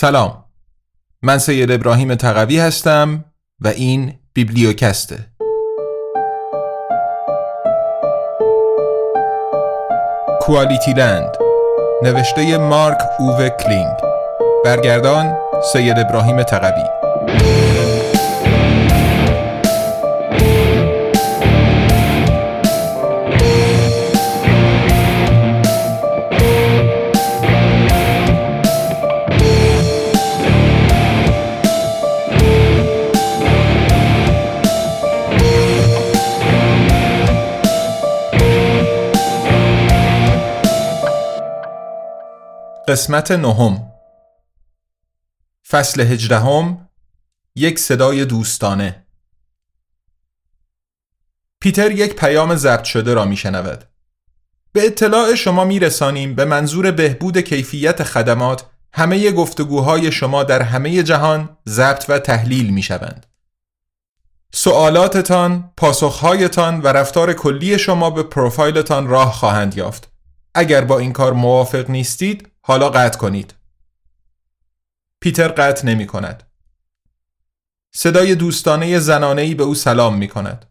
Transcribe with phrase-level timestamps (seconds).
[0.00, 0.44] سلام.
[1.22, 3.24] من سید ابراهیم تقوی هستم
[3.60, 5.16] و این بیبلیوکسته.
[10.40, 11.36] کوالیتی لند
[12.02, 13.96] نوشته مارک اووه کلینگ.
[14.64, 15.38] برگردان
[15.72, 16.84] سید ابراهیم تقوی.
[42.90, 43.92] قسمت نهم
[45.68, 46.88] فصل هجدهم
[47.54, 49.06] یک صدای دوستانه
[51.60, 53.84] پیتر یک پیام ضبط شده را میشنود.
[54.72, 61.56] به اطلاع شما میرسانیم به منظور بهبود کیفیت خدمات همه گفتگوهای شما در همه جهان
[61.68, 63.26] ضبط و تحلیل می شوند.
[64.52, 70.12] سوالاتتان، پاسخهایتان و رفتار کلی شما به پروفایلتان راه خواهند یافت.
[70.54, 73.54] اگر با این کار موافق نیستید، حالا قطع کنید.
[75.20, 76.42] پیتر قطع نمی کند.
[77.94, 80.66] صدای دوستانه زنانهی به او سلام می کند.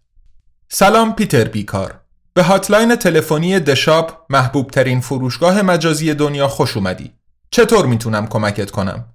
[0.70, 2.02] سلام پیتر بیکار.
[2.33, 7.14] به هاتلاین تلفنی دشاپ محبوب ترین فروشگاه مجازی دنیا خوش اومدی.
[7.52, 9.14] چطور می‌تونم کمکت کنم؟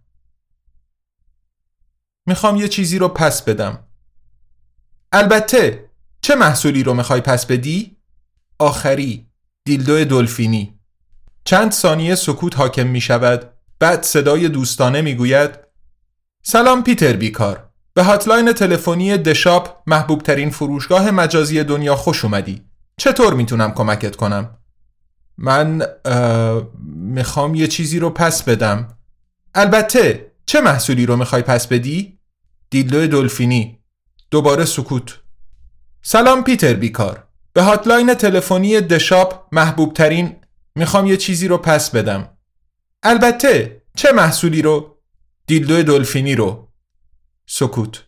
[2.27, 3.87] می‌خوام یه چیزی رو پس بدم.
[5.13, 5.91] البته
[6.21, 7.97] چه محصولی رو می‌خوای پس بدی؟
[8.59, 9.31] آخری
[9.65, 10.81] دیلدو دلفینی
[11.45, 15.51] چند ثانیه سکوت حاکم می شود بعد صدای دوستانه می گوید
[16.43, 17.69] سلام پیتر بیکار.
[17.95, 22.63] به هاتلاین تلفنی دشاپ محبوب ترین فروشگاه مجازی دنیا خوش اومدی.
[22.97, 24.59] چطور می‌تونم کمکت کنم؟
[25.39, 25.83] من
[26.95, 28.99] می‌خوام یه چیزی رو پس بدم.
[29.55, 32.19] البته چه محصولی رو می‌خوای پس بدی؟
[32.71, 33.79] دیلدو دلفینی
[34.31, 35.21] دوباره سکوت.
[36.03, 37.25] سلام پیتر بیکار.
[37.53, 40.37] به hotline تلفنی The Shop محبوب ترین
[40.75, 42.29] می‌خوام یه چیزی رو پس بدم
[43.03, 44.99] البته چه محصولی رو؟
[45.47, 46.69] دیلدو دلفینی رو
[47.47, 48.05] سکوت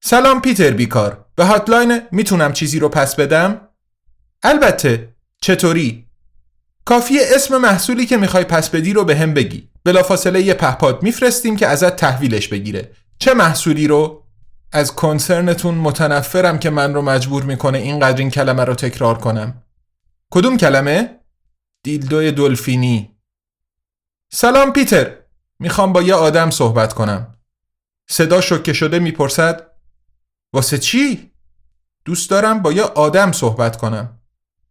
[0.00, 3.68] سلام پیتر بیکار به hotline می‌تونم چیزی رو پس بدم؟
[4.42, 6.06] البته چطوری؟
[6.84, 11.66] کافیه اسم محصولی که می‌خوای پس بدی رو بهم بگی بلافاصله یه پهپاد میفرستیم که
[11.66, 14.24] ازت تحویلش بگیره چه محصولی رو؟
[14.72, 19.62] از کنسرنتون متنفرم که من رو مجبور می‌کنه اینقدر این کلمه رو تکرار کنم
[20.30, 21.17] کدوم کلمه؟
[21.82, 23.16] دیلدوی دلفینی.
[24.32, 25.10] سلام پیتر.
[25.58, 27.34] می‌خوام با یه آدم صحبت کنم.
[28.10, 29.66] صدا شکه شده می‌پرسد
[30.52, 31.30] واسه چی؟
[32.04, 34.18] دوست دارم با یه آدم صحبت کنم.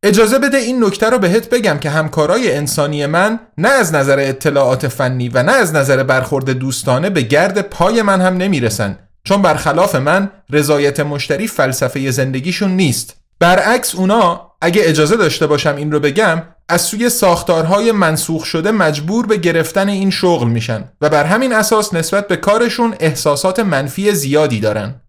[0.03, 4.87] اجازه بده این نکته رو بهت بگم که همکارای انسانی من نه از نظر اطلاعات
[4.87, 8.99] فنی و نه از نظر برخورد دوستانه به گرد پای من هم نمی‌رسن.
[9.23, 13.15] چون برخلاف من رضایت مشتری فلسفه زندگیشون نیست.
[13.39, 19.25] برعکس اونا اگه اجازه داشته باشم این رو بگم از سوی ساختارهای منسوخ شده مجبور
[19.25, 24.59] به گرفتن این شغل میشن و بر همین اساس نسبت به کارشون احساسات منفی زیادی
[24.59, 25.01] دارن.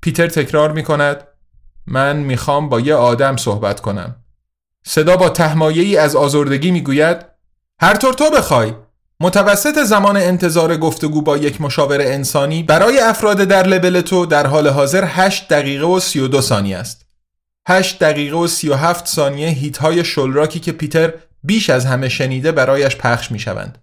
[0.00, 1.26] پیتر تکرار می‌کند
[1.86, 4.16] من می‌خوام با یه آدم صحبت کنم.
[4.86, 7.16] صدا با تهمایه‌ای از آزردگی می‌گوید
[7.80, 8.72] هر طور تو بخوای
[9.20, 14.68] متوسط زمان انتظار گفتگو با یک مشاور انسانی برای افراد در لبل تو در حال
[14.68, 17.05] حاضر 8 دقیقه و 32 ثانیه است.
[17.68, 21.12] 8 دقیقه و 37 ثانیه هیت های شلراکی که پیتر
[21.42, 23.78] بیش از همه شنیده برایش پخش می شوند.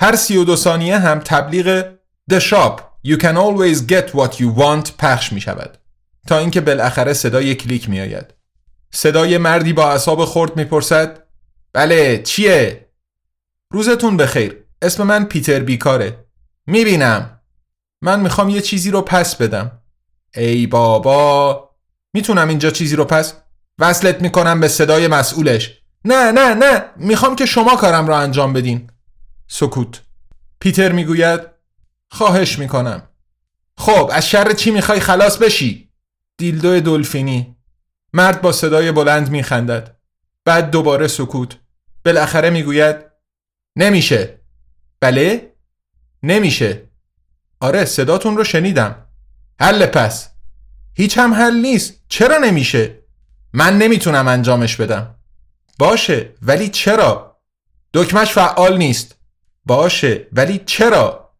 [0.00, 1.84] هر 32 ثانیه هم تبلیغ
[2.32, 5.78] The Shop You can always get what you want پخش می شود
[6.26, 8.34] تا اینکه بالاخره صدای کلیک می آید.
[8.90, 11.22] صدای مردی با اعصاب خرد می‌پرسد
[11.72, 12.88] بله چیه؟
[13.70, 16.24] روزتون بخیر اسم من پیتر بیکاره
[16.66, 17.40] می‌بینم
[18.02, 19.82] من می‌خوام یه چیزی رو پس بدم
[20.34, 21.65] ای بابا
[22.16, 23.34] می‌تونم اینجا چیزی رو پس
[23.78, 25.80] وصلت می‌کنم به صدای مسئولش.
[26.04, 28.90] نه نه نه می‌خوام که شما کارم را انجام بدین.
[29.48, 30.02] سکوت.
[30.60, 31.40] پیتر می‌گوید
[32.10, 33.02] خواهش می‌کنم.
[33.78, 35.90] خب از شر چی می‌خوای خلاص بشی؟
[36.36, 37.56] دیلدو دلفینی
[38.12, 39.96] مرد با صدای بلند میخندد.
[40.44, 41.56] بعد دوباره سکوت.
[42.04, 42.96] بالاخره می‌گوید
[43.76, 44.40] نمیشه.
[45.00, 45.52] بله؟
[46.22, 46.82] نمیشه.
[47.60, 49.06] آره صداتون رو شنیدم.
[49.60, 50.35] حل پس.
[50.98, 51.94] هیچ هم حل نیست.
[52.08, 52.98] چرا نمیشه؟
[53.52, 55.14] من نمی‌تونم انجامش بدم.
[55.78, 57.36] باشه ولی چرا؟
[57.94, 59.14] دکمش فعال نیست.
[59.66, 61.30] باشه ولی چرا؟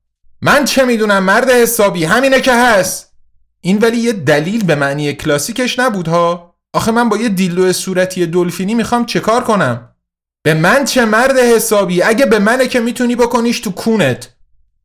[0.42, 3.12] من چه می‌دونم مرد حسابی همینه که هست.
[3.60, 6.54] این ولی یه دلیل به معنی کلاسیکش نبود ها.
[6.72, 9.94] آخه من با یه دیلو صورتی دلفینی می‌خوام چه کار کنم؟
[10.42, 14.35] به من چه مرد حسابی؟ اگه به منه که می‌تونی بکنیش تو کونت.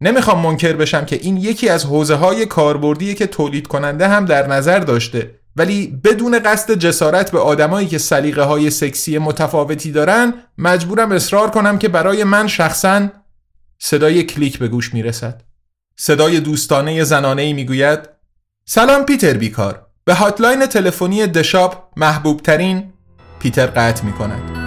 [0.01, 4.47] نمی‌خوام منکر بشم که این یکی از حوزه های کاربردیه که تولید کننده هم در
[4.47, 5.35] نظر داشته.
[5.55, 11.77] ولی بدون قصد جسارت به آدمایی که سلیقه های سکسی متفاوتی دارن مجبورم اصرار کنم
[11.77, 13.07] که برای من شخصا
[13.79, 15.41] صدای کلیک به گوش می‌رسد.
[15.95, 17.99] صدای دوستانه زنانه ای می‌گوید
[18.65, 19.85] سلام پیتر بیکار.
[20.05, 22.93] به هاتلاین تلفنی دشاپ محبوب ترین
[23.39, 24.60] پیتر قطع می کند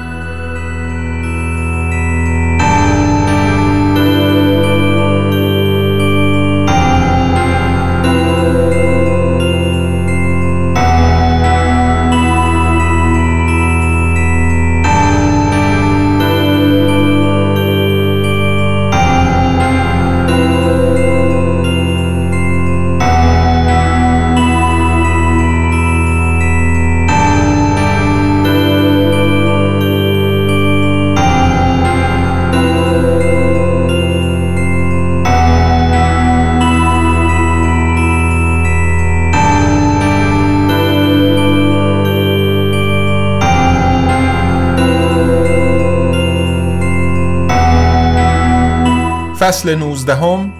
[49.44, 50.52] فصل نوزدهم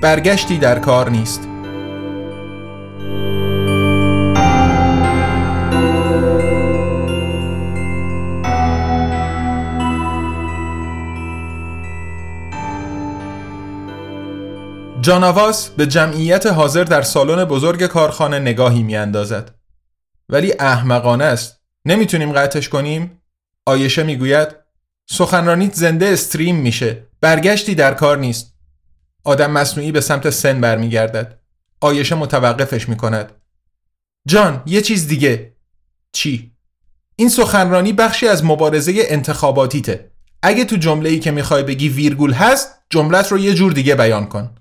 [0.00, 1.48] برگشتی در کار نیست.
[15.00, 19.54] جاناواس به جمعیت حاضر در سالن بزرگ کارخانه نگاهی میاندازد.
[20.28, 21.60] ولی احمقانه است.
[21.84, 23.22] نمی‌تونیم قطعش کنیم.
[23.66, 24.63] آیشه می‌گوید
[25.06, 27.06] سخنرانیت زنده استریم میشه.
[27.20, 28.54] برگشتی در کار نیست.
[29.24, 31.38] آدم مصنوعی به سمت سن برمیگردد.
[31.80, 33.32] آیشه متوقفش می‌کند.
[34.28, 35.56] جان یه چیز دیگه.
[36.12, 36.52] چی؟
[37.16, 40.10] این سخنرانی بخشی از مبارزه انتخاباتیته.
[40.42, 44.26] اگه تو جمله ای که می‌خوای بگی ویرگول هست جملت رو یه جور دیگه بیان
[44.26, 44.54] کن.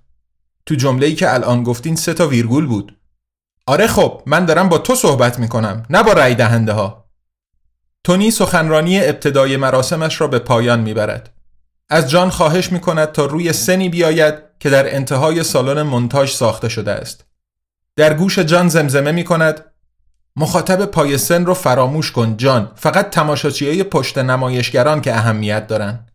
[0.65, 2.97] تو جمله ای که الان گفتین سه تا ویرگول بود.
[3.65, 7.02] آره خب من دارم با تو صحبت می‌کنم نه با رای دهنده ها
[8.03, 11.33] تونی سخنرانی ابتدای مراسمش را به پایان می‌برد
[11.89, 16.69] از جان خواهش می کند تا روی سنی بیاید که در انتهای سالن منتاج ساخته
[16.69, 17.25] شده است.
[17.95, 19.65] در گوش جان زمزمه می کند
[20.35, 26.05] مخاطب پای سن رو فراموش کن جان فقط تماشاچیه پشت نمایشگران که اهمیت دارن.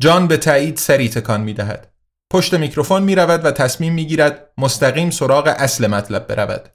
[0.00, 1.92] جان به تایید سری تکان می دهد.
[2.30, 6.68] پشت میکروفون می رود و تصمیم می گیرد مستقیم سراغ اصل مطلب برود.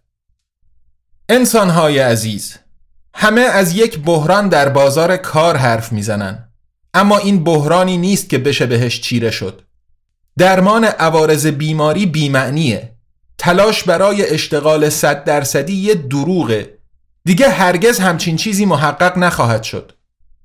[1.30, 2.58] انسانهای عزیز
[3.20, 6.50] همه از یک بحران در بازار کار حرف می‌زنن.
[6.94, 9.62] اما این بحرانی نیست که بشه بهش چیره شد.
[10.38, 12.94] درمان عوارض بیماری بیمعنیه.
[13.38, 16.78] تلاش برای اشتغال صد درصدی یه دروغه.
[17.26, 19.92] دیگه هرگز همچین چیزی محقق نخواهد شد.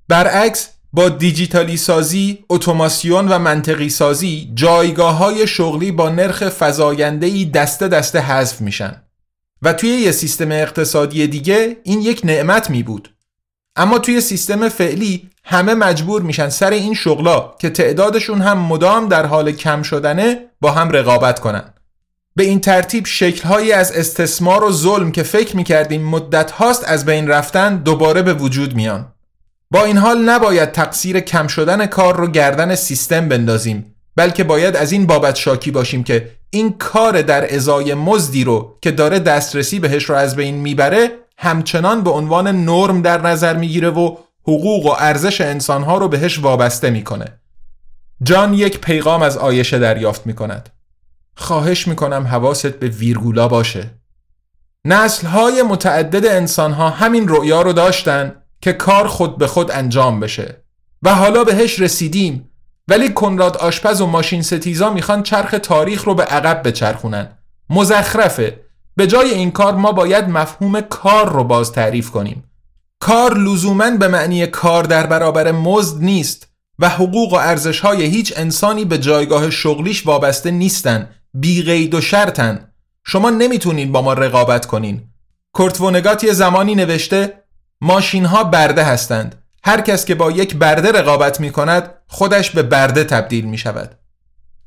[0.08, 7.88] برعکس با دیجیتالی سازی، اتوماسیون و منطقی سازی جایگاه های شغلی با نرخ فزایندهی دسته
[7.88, 9.02] دسته حذف میشن.
[9.62, 13.14] و توی یه سیستم اقتصادی دیگه این یک نعمت می بود.
[13.76, 19.26] اما توی سیستم فعلی همه مجبور میشن سر این شغلا که تعدادشون هم مدام در
[19.26, 21.74] حال کم شدنه با هم رقابت کنن.
[22.36, 27.28] به این ترتیب شکلهایی از استثمار و ظلم که فکر می‌کردیم مدت هاست از بین
[27.28, 29.12] رفتن دوباره به وجود میان.
[29.70, 34.92] با این حال نباید تقصیر کم شدن کار رو گردن سیستم بندازیم بلکه باید از
[34.92, 40.04] این بابت شاکی باشیم که این کار در ازای مزدی رو که داره دسترسی بهش
[40.04, 45.40] رو از بین می‌بره همچنان به عنوان نرم در نظر می‌گیره و حقوق و ارزش
[45.40, 47.40] انسانها رو بهش وابسته می‌کنه.
[48.22, 50.68] جان یک پیغام از آیشه دریافت می‌کند.
[51.36, 53.90] خواهش می‌کنم حواست به ویرگولا باشه.
[54.84, 60.64] نسلهای متعدد انسانها همین رؤیا رو داشتن که کار خود به خود انجام بشه
[61.02, 62.51] و حالا بهش رسیدیم
[62.92, 67.28] ولی کنراد آشپز و ماشین ستیزا می‌خوان چرخ تاریخ رو به عقب بچرخونن.
[67.70, 68.60] مزخرفه.
[68.96, 72.44] به جای این کار ما باید مفهوم کار رو باز تعریف کنیم.
[73.00, 78.32] کار لزوما به معنی کار در برابر مزد نیست و حقوق و ارزش های هیچ
[78.36, 81.08] انسانی به جایگاه شغلیش وابسته نیستن.
[81.34, 82.72] بی قید و شرطن.
[83.04, 85.02] شما نمی‌تونین با ما رقابت کنین.
[85.58, 87.42] کرتونگات یه زمانی نوشته
[87.80, 89.41] ماشین ها برده هستند.
[89.64, 93.98] هر کس که با یک برده رقابت می کند خودش به برده تبدیل می شود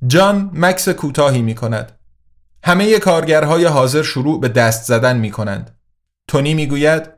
[0.07, 1.91] جان مکس کوتاهی می کند
[2.63, 5.77] همه کارگرهای حاضر شروع به دست زدن می کنند
[6.27, 7.09] تونی می گوید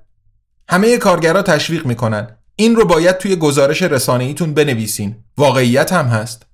[0.70, 5.16] همه کارگرها تشویق می‌کنن این رو باید توی گزارش رسانه ایتون بنویسین.
[5.38, 6.46] واقعیت هم هست.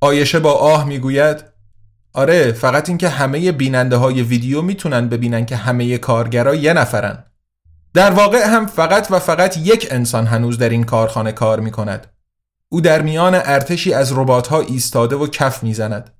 [0.00, 1.44] آیشه با آه می‌گوید
[2.12, 7.24] آره فقط اینکه همه بیننده های ویدیو می‌تونن ببینن که همه کارگرها یه نفرن.
[7.94, 12.06] در واقع هم فقط و فقط یک انسان هنوز در این کارخانه کار می‌کند.
[12.68, 16.10] او در میان ارتشی از ربات ها ایستاده و کف می‌زند.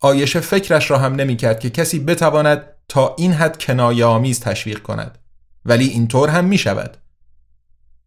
[0.00, 4.82] آیشه فکرش را هم نمی کرد که کسی بتواند تا این حد کنایه آمیز تشویق
[4.82, 5.18] کند
[5.64, 6.96] ولی اینطور هم می شود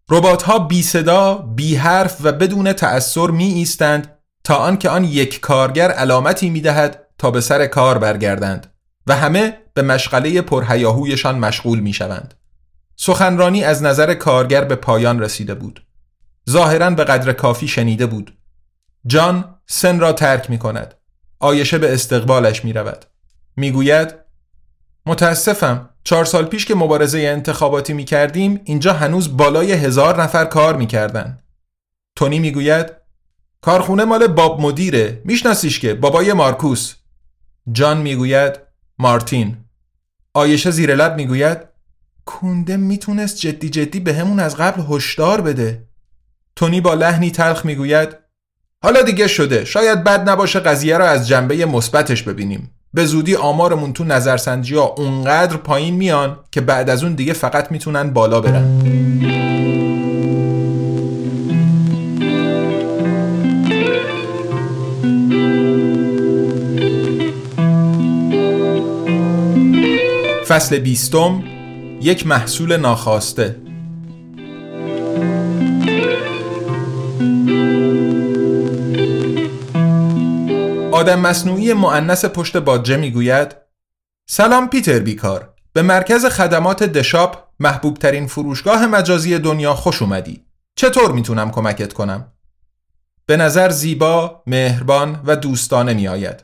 [0.10, 5.40] ربات ها بی صدا، بی حرف و بدون تأثیر می ایستند تا آنکه آن یک
[5.40, 8.74] کارگر علامتی می دهد تا به سر کار برگردند
[9.08, 12.34] و همه به مشغله پرهیاهویشان مشغول می شوند.
[12.96, 15.86] سخنرانی از نظر کارگر به پایان رسیده بود.
[16.50, 18.38] ظاهرا به قدر کافی شنیده بود.
[19.08, 20.94] جان سن را ترک می کند.
[21.40, 23.06] آیشه به استقبالش می رود.
[23.58, 24.16] می گوید
[25.06, 30.76] متاسفم چهار سال پیش که مبارزه انتخاباتی می کردیم اینجا هنوز بالای هزار نفر کار
[30.76, 31.40] می کردن.
[32.16, 32.92] تونی می گوید
[33.62, 36.96] کارخونه مال باب مدیره میشناسیش که بابای مارکوس
[37.72, 38.60] جان می‌گوید
[38.98, 39.58] مارتین
[40.34, 41.75] آیشه زیر لب می‌گوید
[42.26, 45.84] کونده می‌تونست جدی جدی به همون از قبل هشدار بده.
[46.56, 48.10] تونی با لحنی تلخ می‌گوید
[48.84, 49.66] حالا دیگه شده.
[49.66, 52.72] شاید بد نباشه قضیه را از جنبه مثبتش ببینیم.
[52.94, 57.72] به زودی آمارمون تو نظرسنجی ها اونقدر پایین میان که بعد از اون دیگه فقط
[57.72, 58.82] می‌تونن بالا برن.
[70.48, 71.44] فصل بیستم
[72.06, 73.56] یک محصول ناخواسته
[80.92, 83.56] آدم مصنوعی معنس پشت باجه می‌گوید
[84.30, 90.46] سلام پیتر بیکار به مرکز خدمات دشاپ محبوب ترین فروشگاه مجازی دنیا خوش اومدی
[90.76, 92.32] چطور می‌تونم کمکت کنم؟
[93.26, 96.44] به نظر زیبا، مهربان و دوستانه می آید.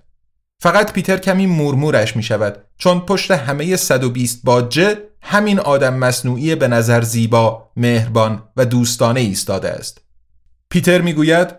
[0.62, 6.68] فقط پیتر کمی مورمورش می شود چون پشت همه 120 باجه همین آدم مصنوعی به
[6.68, 10.02] نظر زیبا، مهربان و دوستانه ایستاده است.
[10.70, 11.56] پیتر می‌گوید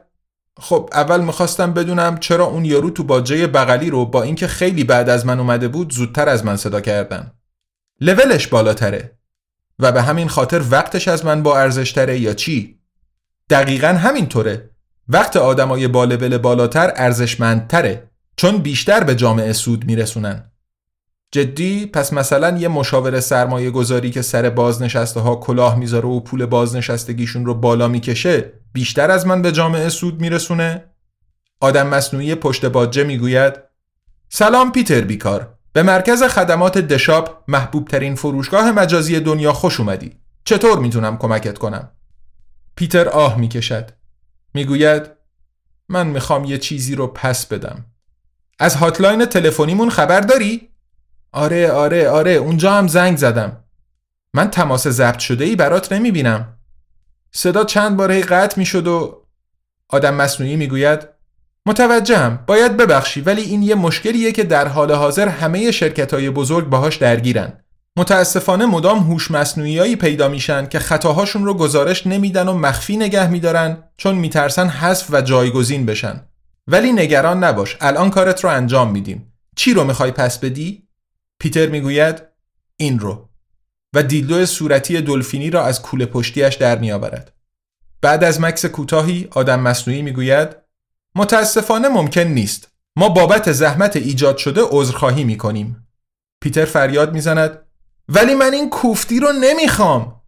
[0.61, 5.09] خب اول می‌خواستم بدونم چرا اون یارو تو باجه بغلی رو با اینکه خیلی بعد
[5.09, 7.33] از من اومده بود زودتر از من صدا کردن.
[8.01, 9.19] لولش بالاتره
[9.79, 12.81] و به همین خاطر وقتش از من با ارزشتره یا چی؟
[13.51, 14.71] دقیقا همینطوره.
[15.09, 20.52] وقت آدمای با لول بالاتر ارزشمندتره چون بیشتر به جامعه سود میرسونن.
[21.33, 26.47] جدی پس مثلا یه مشاور سرمایه گذاری که سر بازنشسته ها کلاه می‌ذاره و پول
[26.47, 30.85] بازنشستگیشون رو بالا می‌کشه بیشتر از من به جامعه سود میرسونه؟
[31.61, 33.55] آدم مصنوعی پشت باجه می‌گوید
[34.29, 40.79] سلام پیتر بیکار به مرکز خدمات دشاپ محبوب ترین فروشگاه مجازی دنیا خوش اومدی چطور
[40.79, 41.91] می‌تونم کمکت کنم؟
[42.77, 43.91] پیتر آه می‌کشد
[44.55, 45.03] می‌گوید
[45.89, 47.85] من می‌خوام یه چیزی رو پس بدم
[48.59, 50.72] از هاتلاین تلفنیمون خبر داری؟
[51.33, 53.65] آره آره آره اونجا هم زنگ زدم.
[54.35, 56.59] من تماس ضبط شده ای برات نمی بینم
[57.33, 59.23] صدا چند باره قطع می شد و
[59.89, 61.09] آدم مصنوعی می گوید
[61.67, 66.69] متوجهم باید ببخشی ولی این یه مشکلیه که در حال حاضر همه شرکت های بزرگ
[66.69, 67.53] باهاش درگیرن.
[67.97, 73.85] متاسفانه مدام هوش مصنوعیایی پیدا میشن که خطاهاشون رو گزارش نمیدن و مخفی نگه میدارن
[73.97, 76.21] چون میترسن حذف و جایگزین بشن.
[76.67, 79.33] ولی نگران نباش الان کارت رو انجام میدیم.
[79.57, 80.82] چی رو می‌خوای پس بدی؟
[81.43, 82.23] پیتر می‌گوید
[82.77, 83.29] این رو
[83.95, 87.33] و دیلدو صورتی دلفینی را از کوله پشتیش در میآورد.
[88.03, 90.57] بعد از مکس کوتاهی آدم مصنوعی می‌گوید
[91.15, 92.69] متاسفانه ممکن نیست.
[92.97, 95.89] ما بابت زحمت ایجاد شده عذرخواهی می‌کنیم.
[96.41, 97.59] پیتر فریاد می‌زند
[98.09, 100.23] ولی من این کوفتی رو نمی‌خوام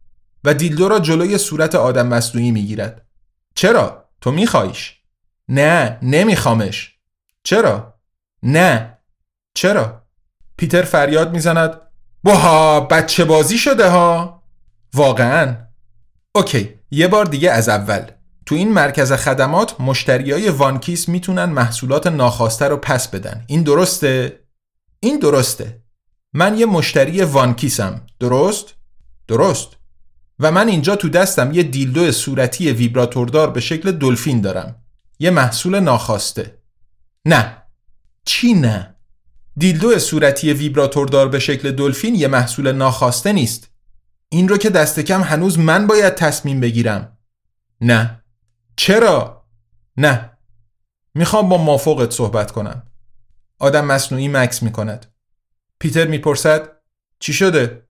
[0.44, 3.06] و دیلدو را جلوی صورت آدم مصنوعی می‌گیرد.
[3.54, 5.00] چرا؟ تو میخوایش؟
[5.48, 6.98] نه نمیخوامش.
[7.42, 8.00] چرا؟
[8.42, 8.98] نه.
[9.54, 10.03] چرا؟
[10.56, 11.80] پیتر فریاد می‌زند
[12.24, 14.42] بها بچه بازی شده ها؟
[14.94, 15.56] واقعا.
[16.34, 18.06] okay یه بار دیگه از اول.
[18.46, 23.44] تو این مرکز خدمات مشتری‌ای وان کیس می‌تونن محصولات ناخواسته رو پس بدن.
[23.46, 24.40] این درسته؟
[25.00, 25.82] این درسته.
[26.32, 28.06] من یه مشتری وانکیسم.
[28.20, 28.74] درست؟
[29.28, 29.68] درست.
[30.38, 34.76] و من اینجا تو دستم یه دیلدو صورتی ویبراتوردار به شکل دلفین دارم.
[35.18, 36.58] یه محصول ناخواسته.
[37.24, 37.56] نه.
[38.24, 38.93] چی نه؟
[39.56, 43.70] دیلدو صورتی ویبراتوردار به شکل دلفین یه محصول ناخواسته نیست.
[44.28, 47.18] این رو که دست کم هنوز من باید تصمیم بگیرم.
[47.80, 48.20] نه.
[48.76, 49.46] چرا؟
[49.96, 50.30] نه.
[51.14, 52.82] می‌خوام با مافوقت صحبت کنم.
[53.58, 55.06] آدم مصنوعی مکس می‌کند.
[55.78, 56.70] پیتر می‌پرسد
[57.18, 57.82] چی شده؟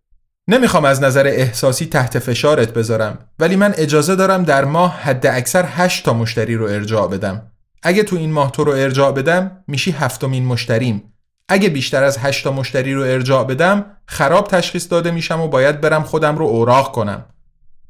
[0.48, 5.64] نمی‌خوام از نظر احساسی تحت فشارت بذارم ولی من اجازه دارم در ماه حد اکثر
[5.68, 7.50] هشت تا مشتری رو ارجاع بدم.
[7.82, 11.13] اگه تو این ماه تو رو ارجاع بدم میشی هفتمین مشتریم
[11.48, 16.02] اگه بیشتر از 8 مشتری رو ارجاع بدم خراب تشخیص داده میشم و باید برم
[16.02, 17.24] خودم رو اوراق کنم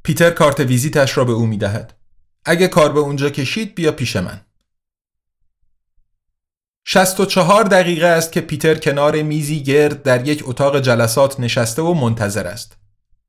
[0.02, 1.94] پیتر کارت ویزیتش را به او می‌دهد
[2.44, 4.40] اگه کار به اونجا کشید بیا پیش من
[6.84, 12.46] 64 دقیقه است که پیتر کنار میزی گرد در یک اتاق جلسات نشسته و منتظر
[12.46, 12.76] است.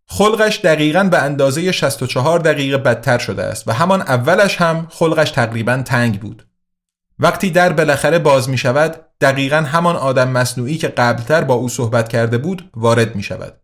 [0.08, 5.82] خلقش دقیقا به اندازه 64 دقیقه بدتر شده است و همان اولش هم خلقش تقریبا
[5.86, 6.48] تنگ بود.
[7.20, 12.10] وقتی در بالاخره باز می شود دقیقا همان آدم مصنوعی که قبلتر با او صحبت
[12.10, 13.62] کرده بود وارد می شود.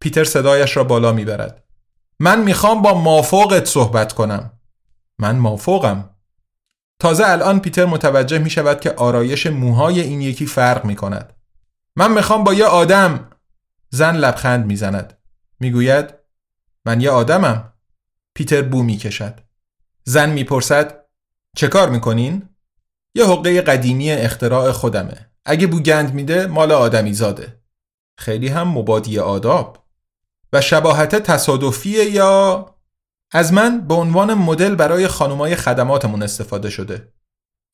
[0.00, 1.64] پیتر صدایش را بالا می برد.
[2.18, 4.52] من می‌خوام با مافوقت صحبت کنم.
[5.18, 6.10] من مافوقم.
[6.98, 11.32] تازه الان پیتر متوجه می شود که آرایش موهای این یکی فرق می کند.
[11.96, 13.30] من می‌خوام با یه آدم
[13.90, 15.18] زن لبخند می‌زند.
[15.60, 16.14] می‌گوید
[16.84, 17.72] من یه آدمم.
[18.34, 19.40] پیتر بو می کشد.
[20.04, 21.04] زن می‌پرسد
[21.56, 22.48] چه کار می‌کنین؟
[23.14, 25.30] یه حقه قدیمی اختراع خودمه.
[25.44, 27.60] اگه بوگند میده مال آدمی زاده.
[28.18, 29.78] خیلی هم مبادی آداب.
[30.52, 32.66] و شباهت تصادفیه یا
[33.32, 37.12] از من به عنوان مدل برای خانمای خدماتمون استفاده شده.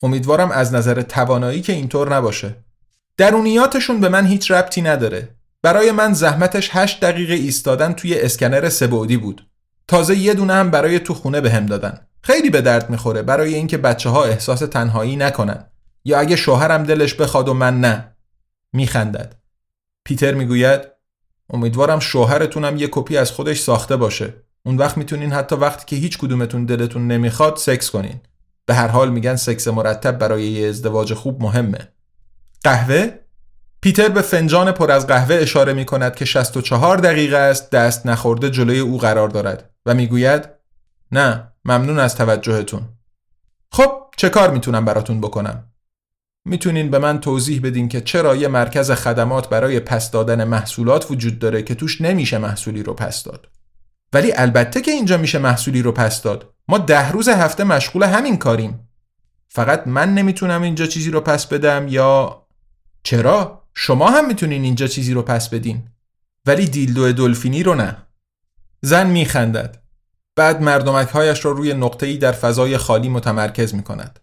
[0.03, 2.55] امیدوارم از نظر توانایی که اینطور نباشه.
[3.17, 5.35] درونیاتشون به من هیچ ربطی نداره.
[5.61, 9.49] برای من زحمتش 8 دقیقه ایستادن توی اسکنر سبودی بود.
[9.87, 12.07] تازه یه دونه هم برای تو خونه بهم به دادن.
[12.21, 15.65] خیلی به درد می‌خوره برای اینکه بچه ها احساس تنهایی نکنن
[16.05, 18.15] یا اگه شوهرم دلش بخواد و من نه.
[18.73, 19.35] میخندد.
[20.03, 20.81] پیتر می‌گوید
[21.49, 24.33] امیدوارم شوهرتونم یه کپی از خودش ساخته باشه.
[24.65, 28.21] اون وقت می‌تونین حتی وقتی که هیچ کدومتون دلتون نمی‌خواد سکس کنین.
[28.65, 31.87] به هر حال میگن سکس مرتب برای یه ازدواج خوب مهمه.
[32.63, 33.09] قهوه؟
[33.81, 38.49] پیتر به فنجان پر از قهوه اشاره می کند که 64 دقیقه است دست نخورده
[38.49, 40.58] جلوی او قرار دارد و می‌گوید
[41.11, 42.81] نه ممنون از توجهتون.
[43.71, 45.63] خب چه کار می‌تونم براتون بکنم؟
[46.45, 51.39] می‌تونین به من توضیح بدین که چرا یه مرکز خدمات برای پس دادن محصولات وجود
[51.39, 53.49] داره که توش نمیشه محصولی رو پس داد.
[54.13, 56.53] ولی البته که اینجا میشه محصولی رو پس داد.
[56.67, 58.89] ما ده روز هفته مشغول همین کاریم.
[59.47, 62.41] فقط من نمی‌تونم اینجا چیزی رو پس بدم یا
[63.03, 65.87] چرا؟ شما هم می‌تونین اینجا چیزی رو پس بدین.
[66.45, 67.97] ولی دیلدو دلفینی رو نه.
[68.81, 69.78] زن میخندد.
[70.39, 74.19] بعد مردمک هایش را رو روی نقطه‌ای در فضای خالی متمرکز می‌کند.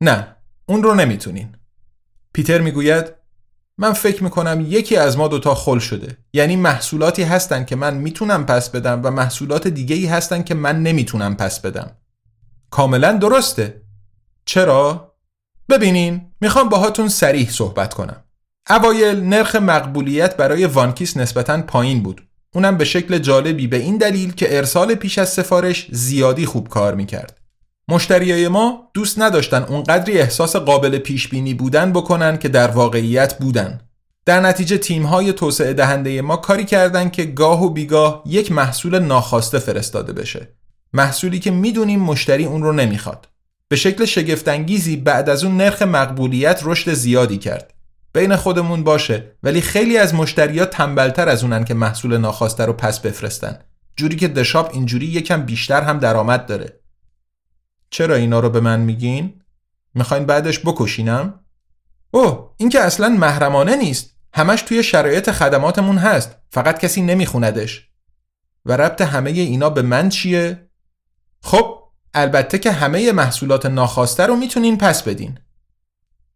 [0.00, 0.36] نه،
[0.66, 1.56] اون رو نمی‌تونین.
[2.32, 3.14] پیتر می‌گوید
[3.78, 8.46] من فکر می‌کنم یکی از ما دوتا خل شده یعنی محصولاتی هستن که من می‌تونم
[8.46, 11.96] پس بدم و محصولات دیگه ای هستن که من نمی‌تونم پس بدم
[12.70, 13.82] کاملا درسته
[14.44, 15.14] چرا؟
[15.68, 18.24] ببینین می‌خوام باهاتون سریح صحبت کنم
[18.70, 24.32] اوایل نرخ مقبولیت برای وانکیس نسبتا پایین بود اونم به شکل جالبی به این دلیل
[24.32, 27.40] که ارسال پیش از سفارش زیادی خوب کار می‌کرد
[27.88, 33.80] مشتریای ما دوست نداشتن اونقدری احساس قابل پیش بینی بودن بکنن که در واقعیت بودن.
[34.26, 38.98] در نتیجه تیم های توسعه دهنده ما کاری کردن که گاه و بیگاه یک محصول
[38.98, 40.48] ناخواسته فرستاده بشه.
[40.92, 43.28] محصولی که می‌دونیم مشتری اون رو نمی‌خواد.
[43.68, 47.74] به شکل شگفتانگیزی بعد از اون نرخ مقبولیت رشد زیادی کرد.
[48.12, 53.00] بین خودمون باشه ولی خیلی از مشتریا تنبلتر از اونن که محصول ناخواسته رو پس
[53.00, 53.58] بفرستن.
[53.96, 56.80] جوری که دشاپ اینجوری یکم بیشتر هم درآمد داره.
[57.90, 59.42] چرا اینا رو به من میگین؟
[59.94, 61.40] می‌خواین بعدش بکشینم؟
[62.10, 67.88] اوه این که اصلا محرمانه نیست همش توی شرایط خدماتمون هست فقط کسی نمیخوندش
[68.66, 70.70] و ربط همه اینا به من چیه؟
[71.42, 71.78] خب
[72.14, 75.38] البته که همه محصولات ناخواسته رو می‌تونین پس بدین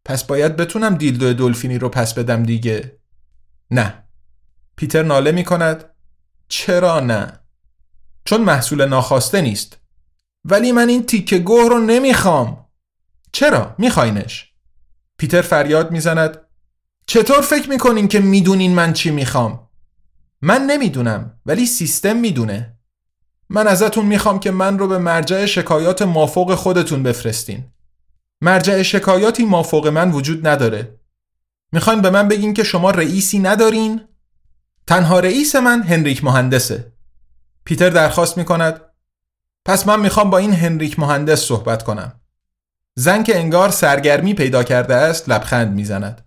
[0.04, 2.98] پس باید بتونم دیلدو دلفینی رو پس بدم دیگه.
[3.70, 4.04] نه.
[4.76, 5.84] پیتر ناله می‌کند.
[6.48, 7.40] چرا نه؟
[8.24, 9.76] چون محصول ناخواسته نیست.
[10.44, 12.66] ولی من این تیکه گوه رو نمی‌خوام.
[13.32, 14.52] چرا؟ میخواینش.
[15.18, 16.40] پیتر فریاد می‌زند.
[17.06, 19.68] چطور فکر می‌کنین که می‌دونین من چی می‌خوام؟
[20.42, 22.78] من نمی‌دونم ولی سیستم می‌دونه.
[23.48, 27.64] من ازتون می‌خوام که من رو به مرجع شکایات مافوق خودتون بفرستین.
[28.40, 31.00] مرجع شکایاتی مافوق من وجود نداره
[31.72, 34.00] می‌خواین به من بگین که شما رئیسی ندارین؟
[34.86, 36.92] تنها رئیس من هنریک مهندسه
[37.64, 38.80] پیتر درخواست می‌کند
[39.64, 42.20] پس من می‌خوام با این هنریک مهندس صحبت کنم.
[42.94, 46.24] زن که انگار سرگرمی پیدا کرده است لبخند می‌زند.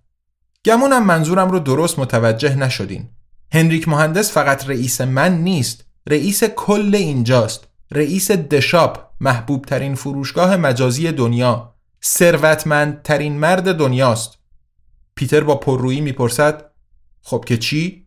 [0.65, 3.09] گمونم منظورم رو درست متوجه نشدین.
[3.51, 5.85] هنریک مهندس فقط رئیس من نیست.
[6.07, 7.67] رئیس کل اینجاست.
[7.91, 11.76] رئیس دشاپ محبوب ترین فروشگاه مجازی دنیا.
[12.05, 14.37] ثروتمندترین مرد دنیاست.
[15.15, 16.71] پیتر با پررویی می‌پرسد
[17.21, 18.05] خب که چی؟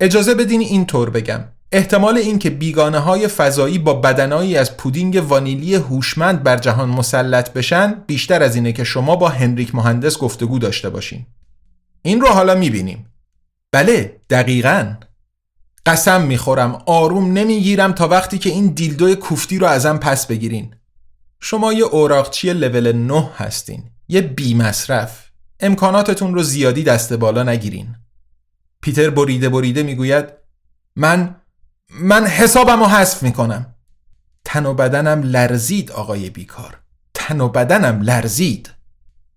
[0.00, 1.44] اجازه بدین این طور بگم.
[1.72, 8.02] احتمال اینکه بیگانه های فضایی با بدنایی از پودینگ وانیلی هوشمند بر جهان مسلط بشن
[8.06, 11.26] بیشتر از اینه که شما با هنریک مهندس گفتگو داشته باشین.
[12.02, 13.06] این رو حالا می‌بینیم.
[13.72, 14.94] بله دقیقا.
[15.86, 20.74] قسم می‌خورم آروم نمی‌گیرم تا وقتی که این دیلدوی کوفتی رو ازم پس بگیرین.
[21.46, 23.84] شما یه اوراقچی لول 9 هستین.
[24.08, 25.30] یه بی مصرف
[25.60, 27.94] امکاناتتون رو زیادی دست بالا نگیرین
[28.80, 30.24] پیتر بریده بریده می‌گوید
[30.96, 31.36] من
[31.90, 33.74] من حسابم رو حذف می‌کنم
[34.44, 36.78] تن و بدنم لرزید آقای بیکار
[37.14, 38.70] تن و بدنم لرزید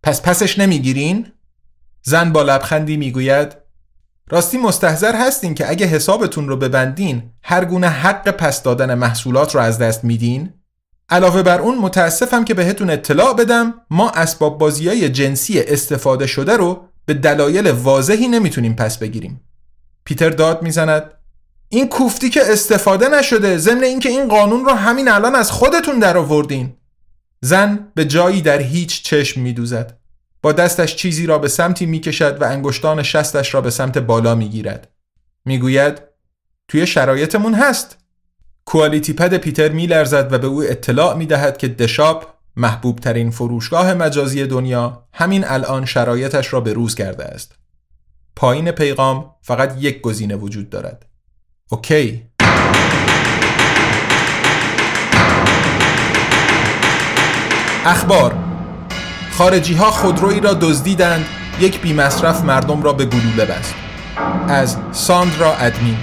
[0.03, 1.31] پس پسش نمی‌گیرین؟
[2.03, 3.57] زن با لبخندی می‌گوید
[4.29, 9.61] راستی مستحضر هستین که اگه حسابتون رو ببندین هر گونه حق پس دادن محصولات رو
[9.61, 10.53] از دست میدین؟
[11.09, 16.57] علاوه بر اون متاسفم که بهتون اطلاع بدم ما اسباب بازی های جنسی استفاده شده
[16.57, 19.41] رو به دلایل واضحی نمی‌تونیم پس بگیریم.
[20.03, 21.11] پیتر داد می‌زند
[21.69, 26.17] این کوفتی که استفاده نشده ضمن اینکه این قانون رو همین الان از خودتون در
[26.17, 26.73] آوردین.
[27.41, 29.99] زن به جایی در هیچ چشم میدوزد.
[30.41, 34.91] با دستش چیزی را به سمتی می‌کشد و انگشتان شستش را به سمت بالا می‌گیرد.
[35.45, 36.01] می‌گوید
[36.67, 37.97] توی شرایطمون هست.
[38.67, 42.25] کوالیتی پد پیتر میلرزد و به او اطلاع می‌دهد که دشاپ
[42.55, 47.55] محبوب ترین فروشگاه مجازی دنیا همین الان شرایطش را به روز کرده است.
[48.35, 51.05] پایین پیغام فقط یک گزینه وجود دارد.
[51.71, 52.23] اوکی.
[57.85, 58.35] اخبار
[59.31, 61.25] خارجی ها خودرویی را دزدیدند
[61.59, 63.75] یک بی مصرف مردم را به گلوله بست
[64.47, 65.97] از ساندرا ادمین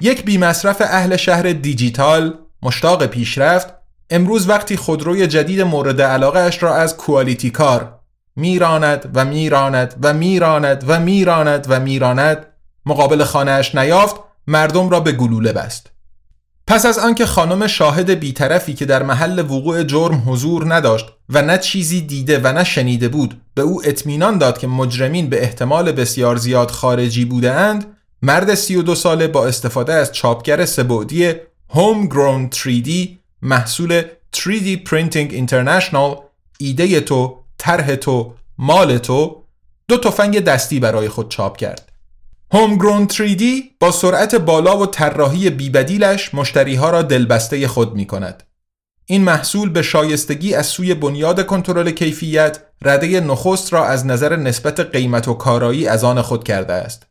[0.00, 3.74] یک بی مصرف اهل شهر دیجیتال مشتاق پیشرفت
[4.10, 7.98] امروز وقتی خودروی جدید مورد علاقه اش را از کوالیتی کار
[8.36, 12.46] میراند و میراند و میراند و میراند و میراند
[12.86, 15.90] مقابل خانهاش نیافت مردم را به گلوله بست.
[16.66, 21.58] پس از آنکه خانم شاهد بیطرفی که در محل وقوع جرم حضور نداشت و نه
[21.58, 26.36] چیزی دیده و نه شنیده بود به او اطمینان داد که مجرمین به احتمال بسیار
[26.36, 31.34] زیاد خارجی بودند مرد 32 ساله با استفاده از چاپگر سبودی
[31.70, 32.90] Homegrown 3D
[33.42, 34.02] محصول
[34.36, 36.18] 3D Printing International
[36.58, 39.42] ایده تو، طرح تو، مال تو
[39.88, 41.92] دو تفنگ دستی برای خود چاپ کرد.
[42.54, 43.42] Homegrown 3D
[43.80, 48.42] با سرعت بالا و طراحی بیبدیلش مشتریها را دلبسته خود می کند.
[49.06, 54.80] این محصول به شایستگی از سوی بنیاد کنترل کیفیت رده نخست را از نظر نسبت
[54.80, 57.06] قیمت و کارایی از آن خود کرده است.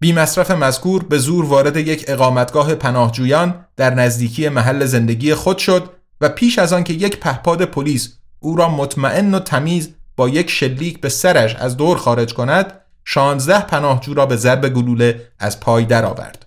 [0.00, 5.90] بی مصرف مذکور به زور وارد یک اقامتگاه پناهجویان در نزدیکی محل زندگی خود شد
[6.20, 10.50] و پیش از آن که یک پهپاد پلیس او را مطمئن و تمیز با یک
[10.50, 15.84] شلیک به سرش از دور خارج کند 16 پناهجو را به ضرب گلوله از پای
[15.84, 16.46] درآورد.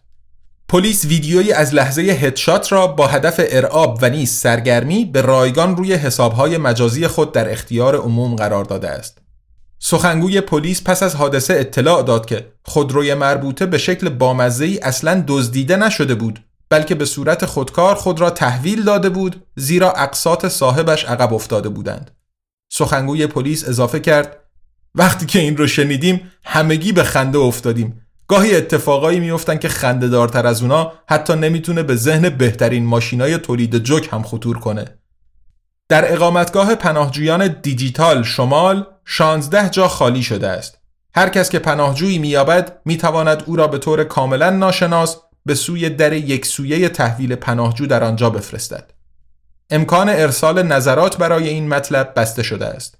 [0.68, 5.94] پلیس ویدیویی از لحظه هدشات را با هدف ارعاب و نیز سرگرمی به رایگان روی
[5.94, 9.23] حسابهای مجازی خود در اختیار عموم قرار داده است.
[9.86, 15.76] سخنگوی پلیس پس از حادثه اطلاع داد که خودروی مربوطه به شکل بامزه‌ای اصلا دزدیده
[15.76, 21.34] نشده بود بلکه به صورت خودکار خود را تحویل داده بود زیرا اقساط صاحبش عقب
[21.34, 22.12] افتاده بودند.
[22.72, 24.38] سخنگوی پلیس اضافه کرد
[24.96, 30.48] وقتی که این رو شنیدیم همگی به خنده افتادیم گاهی اتفاقایی میفتن که خنده دارتر
[30.48, 34.86] از اونا حتی نمی‌تونه به ذهن بهترین ماشینای تولید جوک هم خطور کنه
[35.90, 40.78] در اقامتگاه پناهجویان دیجیتال شمال 16 جا خالی شده است.
[41.16, 46.14] هر کس که پناهجویی مییابد می‌تواند او را به طور کاملا ناشناس به سوی در
[46.14, 48.92] یک سویه تحویل پناهجو در آنجا بفرستد.
[49.70, 52.98] امکان ارسال نظرات برای این مطلب بسته شده است.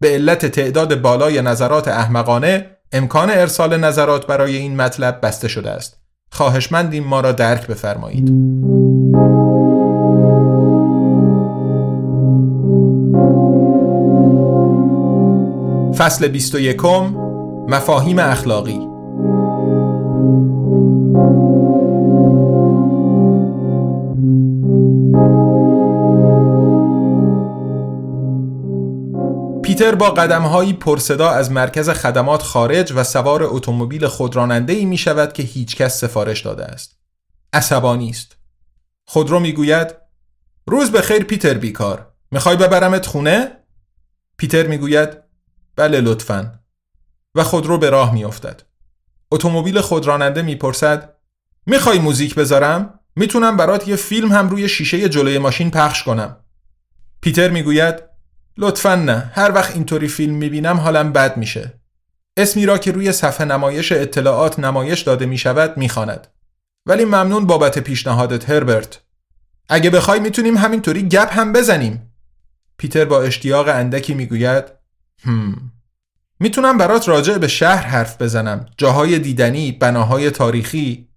[0.00, 6.00] به علت تعداد بالای نظرات احمقانه امکان ارسال نظرات برای این مطلب بسته شده است.
[6.32, 8.30] خواهشمندیم ما را درک بفرمایید.
[15.98, 16.84] فصل 21
[17.68, 18.78] مفاهیم اخلاقی
[29.62, 35.32] پیتر با قدمهایی پرصدا از مرکز خدمات خارج و سوار اتومبیل خودراننده ای می شود
[35.32, 36.98] که هیچکس سفارش داده است.
[37.52, 38.36] عصبانی است.
[39.04, 39.94] خودرو می گوید
[40.66, 42.12] روز به خیر پیتر بیکار.
[42.30, 43.50] می‌خوای ببرمت خونه؟
[44.36, 45.25] پیتر می گوید
[45.76, 46.60] بله لطفا.
[47.34, 48.62] و خودرو به راه می افتد.
[49.30, 51.14] اتومبیل خودراننده می‌پرسد
[51.66, 56.36] می‌خوای موزیک بذارم؟ می‌تونم برات یه فیلم هم روی شیشه جلوی ماشین پخش کنم.
[57.20, 58.02] پیتر می‌گوید
[58.58, 61.80] لطفا نه هر وقت اینطوری فیلم می‌بینم حالم بد میشه
[62.36, 66.26] اسمی را که روی صفحه نمایش اطلاعات نمایش داده می‌شود می‌خواند
[66.86, 69.00] ولی ممنون بابت پیشنهادت هربرت
[69.68, 72.14] اگه بخوای می‌تونیم همینطوری گپ هم بزنیم
[72.76, 74.64] پیتر با اشتیاق اندکی می‌گوید
[75.22, 75.72] هم.
[76.40, 78.66] می‌تونم برات راجع به شهر حرف بزنم.
[78.78, 81.08] جاهای دیدنی بناهای تاریخی.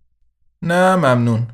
[0.61, 1.47] نه ممنون.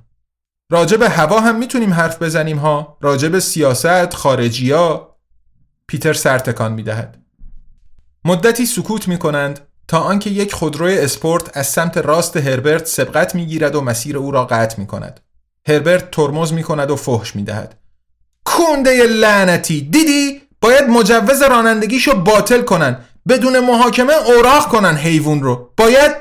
[0.72, 2.98] راجب هوا هم می‌تونیم حرف بزنیم ها.
[3.02, 5.18] راجب سیاست خارجی ها
[5.88, 7.18] پیتر سرتکان می‌دهد.
[8.26, 13.82] مدتی سکوت می‌کنند تا آنکه یک خودروی اسپورت از سمت راست هربرت سبقت می‌گیرد و
[13.82, 15.20] مسیر او را قطع می‌کند.
[15.68, 17.80] هربرت ترمز می‌کند و فحش می‌دهد.
[18.46, 19.82] کونده لعنتی.
[19.82, 22.98] دیدی؟ باید مجوز رانندگیشو باطل کنن
[23.28, 25.74] بدون محاکمه اوراق کنن حیوان رو.
[25.78, 26.12] باید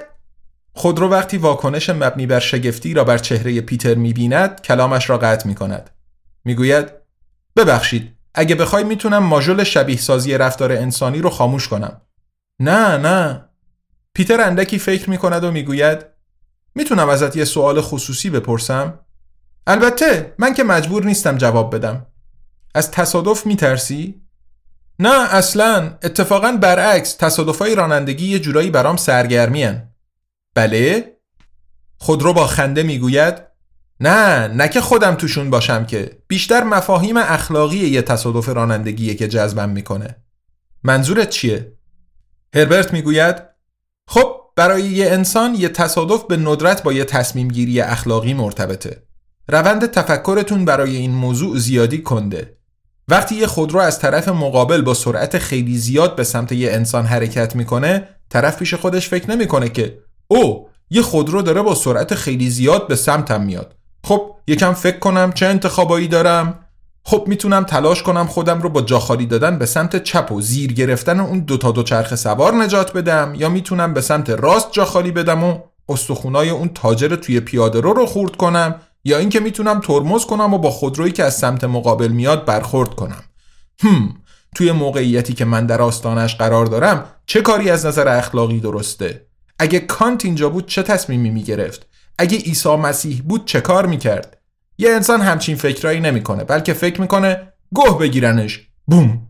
[0.73, 5.91] خودرو وقتی واکنش مبنی بر شگفتی را بر چهره پیتر می‌بیند کلامش را قطع می‌کند.
[6.45, 6.89] می‌گوید
[7.57, 12.01] ببخشید اگه بخوای می‌تونم ماژول شبیه سازی رفتار انسانی رو خاموش کنم.
[12.61, 13.45] نه نه.
[14.15, 16.07] پیتر اندکی فکر می‌کند و می‌گوید
[16.75, 19.01] می‌تونم ازت یه سوال خصوصی بپرسم؟
[19.67, 22.07] البته من که مجبور نیستم جواب بدم.
[22.75, 24.24] از تصادف میترسی؟
[24.99, 29.89] نه اصلا اتفاقا برعکس تصادفای رانندگی یه جورایی برام سرگرمی هن.
[30.55, 31.17] بله؟
[31.99, 33.35] خودرو با خنده می‌گوید
[34.01, 39.69] نه نه که خودم توشون باشم که بیشتر مفاهیم اخلاقی یه تصادف رانندگیه که جذبم
[39.69, 40.17] می‌کنه
[40.83, 41.73] منظورت چیه؟
[42.55, 43.37] هربرت می‌گوید
[44.09, 49.03] خب برای یه انسان یه تصادف به ندرت با یه تصمیم گیری اخلاقی مرتبطه
[49.49, 52.57] روند تفکرتون برای این موضوع زیادی کنده
[53.09, 57.57] وقتی یه خودرو از طرف مقابل با سرعت خیلی زیاد به سمت یه انسان حرکت
[57.57, 62.89] می‌کنه طرف پیش خودش فکر نمی‌کنه که او یه خودرو داره با سرعت خیلی زیاد
[62.89, 63.75] به سمتم میاد.
[64.05, 66.59] خب یکم فکر کنم چه انتخابایی دارم.
[67.05, 71.21] خب می‌تونم تلاش کنم خودم رو با جاخالی دادن به سمت چپ و زیر گرفتن
[71.21, 76.51] اون دوتا دوچرخه سوار نجات بدم یا می‌تونم به سمت راست جاخالی بدم و استخونای
[76.51, 80.71] اون تاجر توی پیاده رو رو خورد کنم یا اینکه می‌تونم ترمز کنم و با
[80.71, 83.23] خودرویی که از سمت مقابل میاد برخورد کنم.
[83.79, 84.15] هم
[84.55, 89.27] توی موقعیتی که من در آستانش قرار دارم چه کاری از نظر اخلاقی درسته؟
[89.59, 91.87] اگه کانت اینجا بود چه تصمیمی می‌گرفت؟
[92.19, 94.39] اگه عیسی مسیح بود چه کار می‌کرد؟
[94.79, 98.61] یه انسان همچین فکرایی نمی‌کنه بلکه فکر می‌کنه گوه بگیرنش.
[98.87, 99.29] بوم.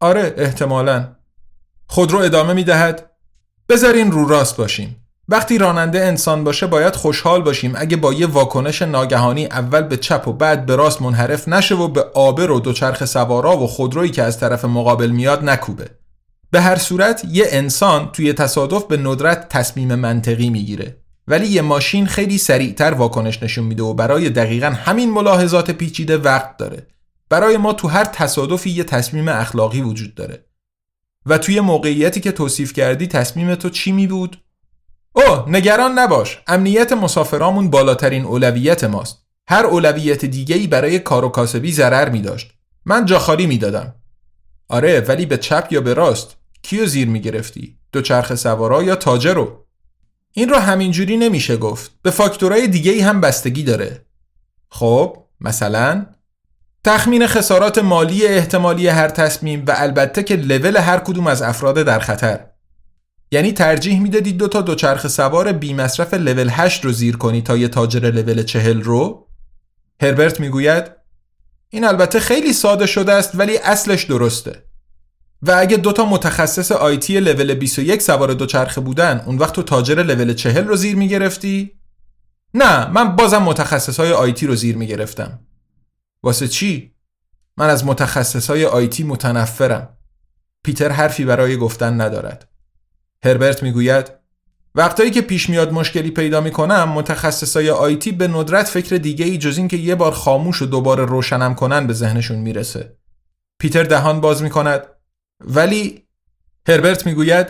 [0.00, 1.16] آره احتمالا.
[1.86, 3.10] خودرو ادامه می‌دهد.
[3.68, 5.07] بذارین رو راست باشیم.
[5.30, 7.72] وقتی راننده انسان باشه باید خوشحال باشیم.
[7.76, 11.88] اگه با یه واکنش ناگهانی اول به چپ و بعد به راست منحرف نشه و
[11.88, 15.90] به آبر و دوچرخ سوارا و خودرویی که از طرف مقابل میاد نکوبه.
[16.50, 20.96] به هر صورت یه انسان توی تصادف به ندرت تصمیم منطقی می‌گیره.
[21.28, 26.56] ولی یه ماشین خیلی سریعتر واکنش نشون میده و برای دقیقا همین ملاحظات پیچیده وقت
[26.56, 26.86] داره.
[27.28, 30.44] برای ما تو هر تصادفی یه تصمیم اخلاقی وجود داره.
[31.26, 34.36] و توی موقعیتی که توصیف کردی تصمیم تو چی می بود؟
[35.18, 36.42] اوه نگران نباش.
[36.46, 39.28] امنیت مسافرامون بالاترین اولویت ماست.
[39.48, 42.52] هر اولویت دیگه‌ای برای کار و کاسبی ضرر می داشت
[42.84, 43.94] من جاخالی می دادم
[44.68, 49.34] آره ولی به چپ یا به راست؟ کیو زیر می گرفتی؟ چرخ سوارا یا تاجر
[49.34, 49.66] رو؟
[50.32, 51.90] این رو همینجوری نمیشه گفت.
[52.02, 54.06] به فاکتورهای دیگه ای هم بستگی داره.
[54.68, 56.06] خب مثلا؟
[56.84, 61.98] تخمین خسارات مالی احتمالی هر تصمیم و البته که لول هر کدوم از افراد در
[61.98, 62.47] خطر.
[63.30, 67.56] یعنی ترجیح می‌دادید دو تا دوچرخ سوار بی مصرف لول 8 رو زیر کنی تا
[67.56, 69.28] یه تاجر لول 40 رو؟
[70.02, 70.84] هربرت می‌گوید
[71.70, 74.64] این البته خیلی ساده شده است ولی اصلش درسته.
[75.42, 80.34] و اگه دوتا متخصص آیتی لول 21 سوار دوچرخه بودن اون وقت تو تاجر لول
[80.34, 81.70] 40 رو زیر می‌گرفتی؟
[82.54, 85.40] نه من بازم متخصص های آیتی رو زیر می‌گرفتم.
[86.22, 86.94] واسه چی؟
[87.56, 89.96] من از متخصص های آیتی متنفرم.
[90.64, 92.48] پیتر حرفی برای گفتن ندارد.
[93.24, 94.10] هربرت می‌گوید
[94.74, 99.58] وقتایی که پیش میاد مشکلی پیدا می‌کنم متخصصای آیتی به ندرت فکر دیگه ای جز
[99.58, 102.96] این که یه بار خاموش و دوباره روشنم کنن به ذهنشون می‌رسه.
[103.58, 104.86] پیتر دهان باز می‌کند.
[105.40, 106.06] ولی
[106.68, 107.46] هربرت می‌گوید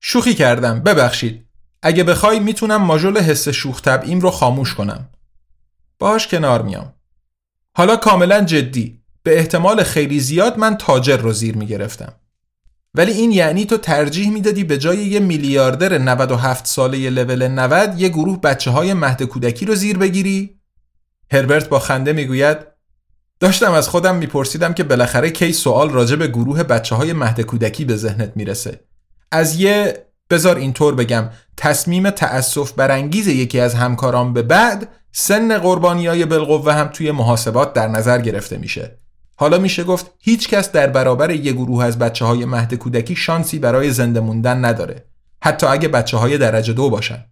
[0.00, 1.46] شوخی کردم ببخشید.
[1.82, 5.08] اگه بخوای می‌تونم ماژول حس شوخ طبعیم رو خاموش کنم.
[5.98, 6.94] باش کنار میام.
[7.76, 9.02] حالا کاملا جدی.
[9.22, 12.12] به احتمال خیلی زیاد من تاجر رو زیر می‌گرفتم.
[12.96, 18.08] ولی این یعنی تو ترجیح می‌دادی به جای یه میلیاردر 97 ساله لول 90 یه
[18.08, 20.60] گروه بچه های مهد کودکی رو زیر بگیری؟
[21.32, 22.58] هربرت با خنده می‌گوید
[23.40, 27.84] داشتم از خودم میپرسیدم که بالاخره کی سوال راجع به گروه بچه های مهد کودکی
[27.84, 28.80] به ذهنت می‌رسه
[29.32, 36.06] از یه بذار اینطور بگم تصمیم تأسف برانگیز یکی از همکاران به بعد سن قربانی
[36.06, 38.98] های هم توی محاسبات در نظر گرفته میشه
[39.38, 43.58] حالا میشه گفت هیچ کس در برابر یه گروه از بچه های مهد کودکی شانسی
[43.58, 45.04] برای زنده موندن نداره.
[45.42, 47.24] حتی اگه بچه های درجه دو باشن.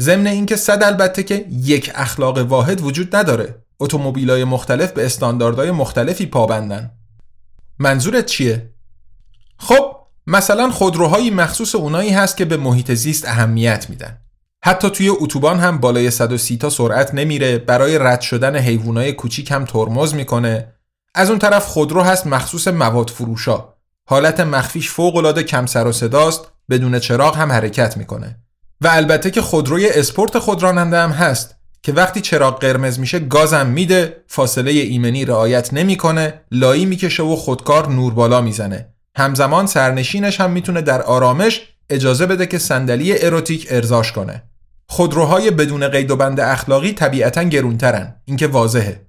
[0.00, 3.54] ضمن اینکه صد البته که یک اخلاق واحد وجود نداره.
[3.80, 6.90] اتومبیلای مختلف به استانداردهای مختلفی پابندن.
[7.78, 8.70] منظورت چیه؟
[9.58, 14.18] خب مثلا خودروهایی مخصوص اونایی هست که به محیط زیست اهمیت میدن.
[14.64, 17.58] حتی توی اتوبان هم بالای 130 تا سرعت نمیره.
[17.58, 20.73] برای رد شدن حیوانای کوچیک هم ترمز می‌کنه.
[21.14, 23.74] از اون طرف خودرو هست مخصوص مواد فروشا.
[24.08, 28.38] حالت مخفیش فوق العاده کم سر و صداست بدون چراغ هم حرکت می‌کنه.
[28.80, 34.16] و البته که خودروی اسپورت خودراننده هم هست که وقتی چراغ قرمز میشه گازم میده
[34.26, 38.88] فاصله ایمنی رعایت نمی‌کنه لایی می‌کشه و خودکار نور بالا می‌زنه.
[39.16, 44.42] همزمان سرنشینش هم می‌تونه در آرامش اجازه بده که صندلی اروتیک ارزاش کنه.
[44.88, 48.14] خودروهای بدون قید و بند اخلاقی طبیعتا گرونترن.
[48.24, 49.03] اینکه واضحه.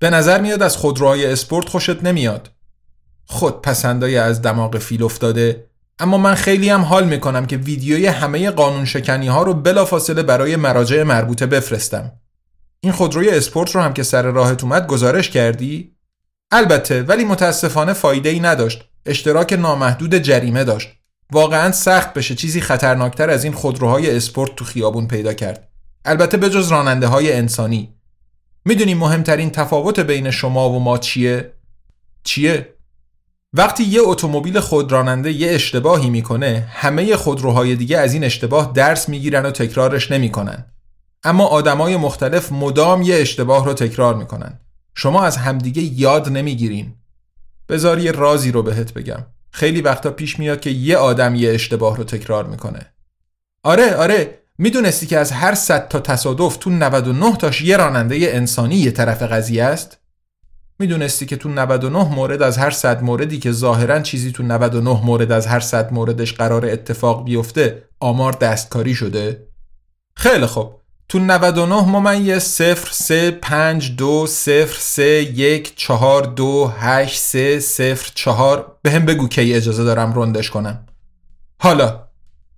[0.00, 2.50] به نظر میاد از خودروهای اسپورت خوشت نمیاد.
[3.26, 5.66] خود پسندای از دماغ فیل افتاده
[5.98, 10.56] اما من خیلی هم حال می‌کنم که ویدیوی همه قانون شکنی ها رو بلافاصله برای
[10.56, 12.12] مراجع مربوطه بفرستم.
[12.80, 15.96] این خودروی اسپورت رو هم که سر راهت اومد گزارش کردی؟
[16.50, 18.84] البته ولی متاسفانه فایده ای نداشت.
[19.06, 20.88] اشتراک نامحدود جریمه داشت.
[21.32, 25.68] واقعا سخت بشه چیزی خطرناکتر از این خودروهای اسپورت تو خیابون پیدا کرد.
[26.04, 27.99] البته به جز راننده های انسانی.
[28.64, 31.52] می‌دونی مهمترین تفاوت بین شما و ما چیه؟
[32.24, 32.74] چیه؟
[33.52, 39.46] وقتی یه اتومبیل خودراننده یه اشتباهی می‌کنه همه خودروهای دیگه از این اشتباه درس می‌گیرن
[39.46, 40.64] و تکرارش نمی‌کنن.
[41.24, 44.60] اما آدمای مختلف مدام یه اشتباه رو تکرار می‌کنن.
[44.94, 46.94] شما از همدیگه یاد نمی‌گیرین.
[47.68, 49.26] بذار یه رازی رو بهت بگم.
[49.50, 52.92] خیلی وقتا پیش میاد که یه آدم یه اشتباه رو تکرار می‌کنه.
[53.62, 54.39] آره آره.
[54.62, 59.22] می‌دونستی که از هر صد تا تصادف تو 99 تاش یه راننده انسانی یه طرف
[59.22, 59.98] قضیه است؟
[60.78, 65.32] می‌دونستی که تو 99 مورد از هر صد موردی که ظاهرا چیزی تو 99 مورد
[65.32, 69.46] از هر صد موردش قرار اتفاق بیفته آمار دستکاری شده؟
[70.16, 70.80] خیلی خوب.
[71.08, 78.12] تو 99 ممیز 0 3 5 2 0 3 1 4 2 8 3 0
[78.14, 80.86] 4 به هم بگو کی اجازه دارم رندش کنم.
[81.60, 82.09] حالا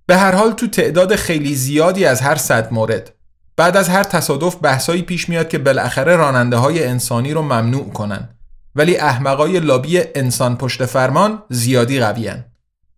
[0.05, 3.13] به هر حال تو تعداد خیلی زیادی از هر صد مورد.
[3.57, 8.29] بعد از هر تصادف بحثایی پیش میاد که بالاخره راننده های انسانی رو ممنوع کنن.
[8.75, 12.45] ولی احمقای لابی انسان پشت فرمان زیادی قویان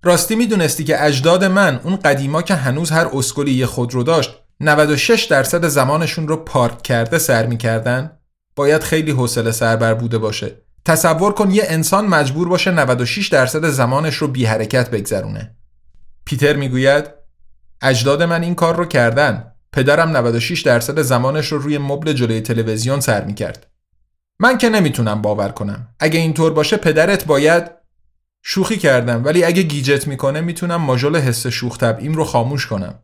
[0.03, 5.23] راستی می‌دونستی که اجداد من اون قدیما که هنوز هر اسکلی یه خودرو داشت 96
[5.23, 8.11] درصد زمانشون رو پارک کرده سر می‌کردن؟
[8.55, 10.51] باید خیلی حوصله سربر بوده باشه.
[10.85, 15.55] تصور کن یه انسان مجبور باشه 96 درصد زمانش رو بی حرکت بگذرونه.
[16.25, 17.05] پیتر می‌گوید
[17.81, 22.99] اجداد من این کار رو کردن پدرم 96 درصد زمانش رو روی مبل جلوی تلویزیون
[22.99, 23.67] سر می‌کرد.
[24.39, 25.88] من که نمی‌تونم باور کنم.
[25.99, 27.71] اگه اینطور باشه پدرت باید
[28.43, 32.99] شوخی کردم ولی اگه گیجت می‌کنه می‌تونم ماژول حس شوخ طبعیم رو خاموش کنم.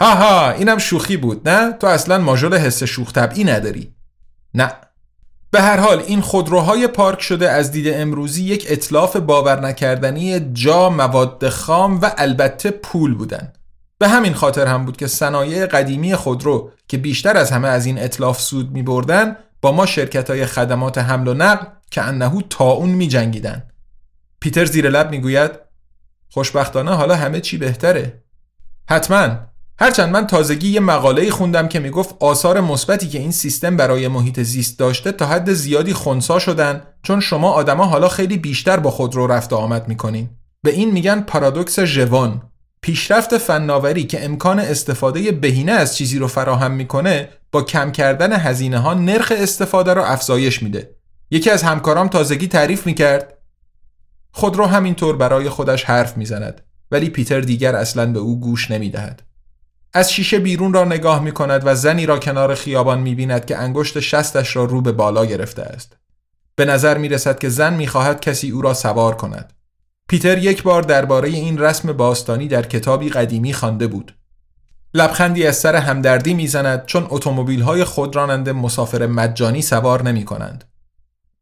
[0.00, 3.94] ها ها اینم شوخی بود نه؟ تو اصلا ماژول حس شوخ طبعی نداری.
[4.54, 4.72] نه.
[5.52, 10.90] به هر حال این خودروهای پارک شده از دید امروزی یک اطلاف باور نکردنی جا
[10.90, 13.52] مواد خام و البته پول بودن.
[13.98, 17.98] به همین خاطر هم بود که صنایع قدیمی خودرو که بیشتر از همه از این
[17.98, 22.70] اطلاف سود می بردن با ما شرکت های خدمات حمل و نقل که انهو تا
[22.70, 23.62] اون می جنگیدن.
[24.40, 25.50] پیتر زیر لب می گوید
[26.30, 28.22] خوشبختانه حالا همه چی بهتره.
[28.88, 29.36] حتما
[29.82, 34.40] هرچند من تازگی یه مقاله خوندم که می‌گفت آثار مثبتی که این سیستم برای محیط
[34.40, 39.26] زیست داشته تا حد زیادی خونسا شدن چون شما آدما حالا خیلی بیشتر با خودرو
[39.26, 40.30] رفت آمد می‌کنین.
[40.62, 42.42] به این میگن پارادوکس ژوان.
[42.82, 48.78] پیشرفت فناوری که امکان استفاده بهینه از چیزی رو فراهم می‌کنه با کم کردن هزینه
[48.78, 50.96] ها نرخ استفاده رو افزایش میده.
[51.30, 53.38] یکی از همکارام تازگی تعریف می‌کرد
[54.32, 59.31] خود رو همینطور برای خودش حرف می‌زند ولی پیتر دیگر اصلا به او گوش نمی‌دهد.
[59.94, 63.56] از شیشه بیرون را نگاه می کند و زنی را کنار خیابان می بیند که
[63.56, 65.96] انگشت شستش را رو به بالا گرفته است.
[66.56, 69.52] به نظر می رسد که زن می خواهد کسی او را سوار کند.
[70.08, 74.14] پیتر یک بار درباره این رسم باستانی در کتابی قدیمی خوانده بود.
[74.94, 80.64] لبخندی از سر همدردی می‌زند چون اتومبیل‌های خودراننده مسافر مجانی سوار نمی کنند.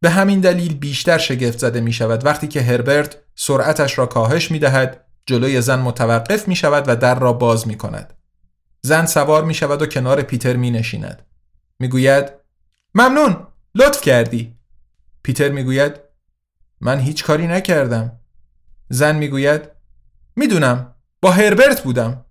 [0.01, 4.59] به همین دلیل بیشتر شگفت زده می شود وقتی که هربرت سرعتش را کاهش می
[4.59, 8.13] دهد جلوی زن متوقف می شود و در را باز می کند.
[8.83, 11.26] زن سوار می شود و کنار پیتر می نشیند.
[11.78, 12.33] می گوید
[12.95, 14.57] ممنون لطف کردی.
[15.22, 15.93] پیتر می گوید
[16.81, 18.20] من هیچ کاری نکردم.
[18.89, 19.62] زن می‌گوید
[20.37, 22.24] می‌دونم با هربرت بودم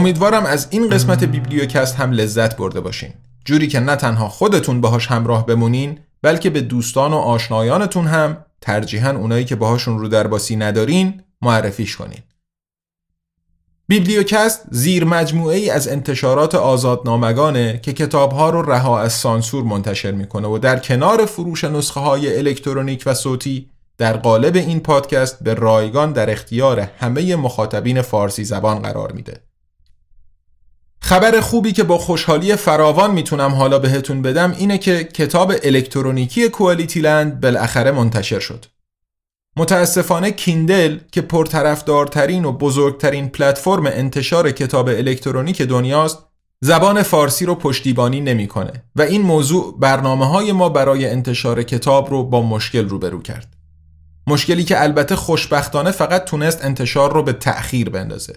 [0.00, 3.10] امیدوارم از این قسمت بیبلیوکست هم لذت برده باشین
[3.44, 9.10] جوری که نه تنها خودتون باهاش همراه بمونین بلکه به دوستان و آشنایانتون هم ترجیحاً
[9.10, 12.18] اونایی که باهاشون رو درباسی ندارین معرفیش کنین
[13.88, 20.48] بیبلیوکست زیر مجموعه ای از انتشارات آزادنامگانه که کتابها رو رها از سانسور منتشر می‌کنه
[20.48, 26.12] و در کنار فروش نسخه های الکترونیک و صوتی در قالب این پادکست به رایگان
[26.12, 29.49] در اختیار همه مخاطبین فارسی زبان قرار میده.
[31.02, 37.00] خبر خوبی که با خوشحالی فراوان می‌تونم حالا بهتون بدم اینه که کتاب الکترونیکی کوالیتی
[37.00, 38.66] لند بالاخره منتشر شد.
[39.56, 46.18] متاسفانه کیندل که پرطرفدارترین و بزرگترین پلتفرم انتشار کتاب الکترونیک دنیاست
[46.60, 52.24] زبان فارسی رو پشتیبانی نمی‌کنه و این موضوع برنامه های ما برای انتشار کتاب رو
[52.24, 53.56] با مشکل روبرو کرد.
[54.26, 58.34] مشکلی که البته خوشبختانه فقط تونست انتشار رو به تأخیر بندازه.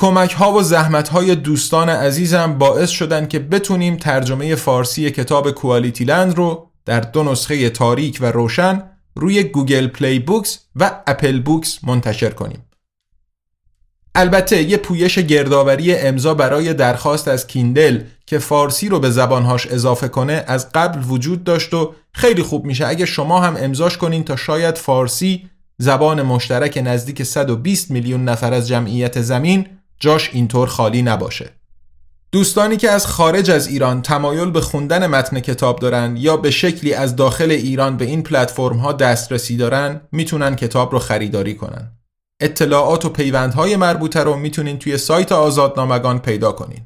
[0.00, 6.36] کمک ها و زحمت های دوستان عزیزم باعث شدن که بتونیم ترجمه فارسی کتاب QualityLand
[6.36, 8.82] رو در دو نسخه تاریک و روشن
[9.14, 12.64] روی Google Play Books و Apple Books منتشر کنیم.
[14.14, 20.08] البته یه پویش گردآوری امضا برای درخواست از Kindle که فارسی رو به زبانهاش اضافه
[20.08, 24.36] کنه از قبل وجود داشت و خیلی خوب میشه اگه شما هم امضاش کنین تا
[24.36, 29.66] شاید فارسی زبان مشترک نزدیک 120 میلیون نفر از جمعیت زمین
[30.00, 31.50] جاش اینطور خالی نباشه.
[32.32, 36.94] دوستانی که از خارج از ایران تمایل به خوندن متن کتاب دارن یا به شکلی
[36.94, 41.92] از داخل ایران به این پلتفرم ها دسترسی دارن می‌تونن کتاب رو خریداری کنن.
[42.40, 46.80] اطلاعات و پیوندهای مربوطه رو می‌تونین توی سایت آزادنامگان پیدا کنین.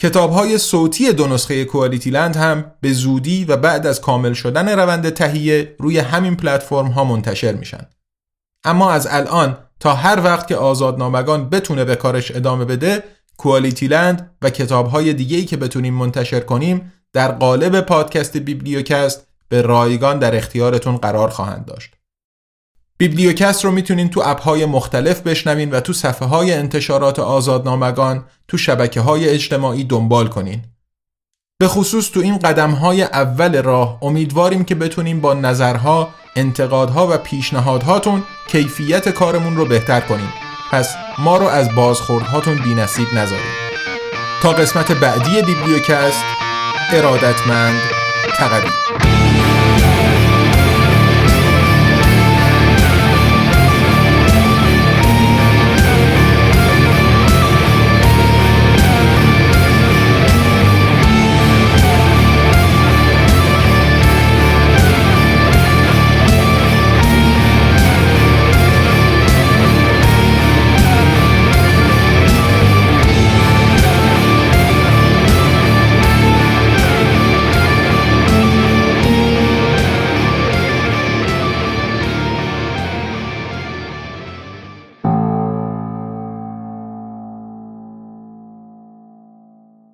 [0.00, 4.68] کتاب های صوتی دو نسخه کوالیتی لند هم به زودی و بعد از کامل شدن
[4.68, 7.86] روند تهیه روی همین پلتفرم ها منتشر میشن.
[8.64, 13.04] اما از الان تا هر وقت که آزادنامگان بتونه به کارش ادامه بده
[13.36, 19.62] کوالیتی لند و کتاب های دیگه‌ای که بتونیم منتشر کنیم در قالب پادکست بیبلیوکست به
[19.62, 21.94] رایگان در اختیارتون قرار خواهند داشت.
[22.98, 28.58] بیبلیوکست رو می‌تونین تو اپ های مختلف بشنوین و تو صفحه های انتشارات آزادنامگان تو
[28.58, 30.64] شبکه های اجتماعی دنبال کنین.
[31.62, 37.16] به خصوص تو این قدم های اول راه امیدواریم که بتونیم با نظرها، انتقادها و
[37.18, 40.32] پیشنهادهاتون کیفیت کارمون رو بهتر کنیم.
[40.70, 43.68] پس ما رو از بازخوردهاتون بی نصیب نذارید.
[44.42, 46.24] تا قسمت بعدی بیبلیوکست
[46.92, 47.80] ارادتمند
[48.36, 48.72] تقدیم